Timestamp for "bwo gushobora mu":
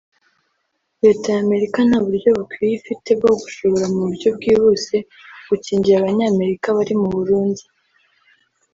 3.19-4.01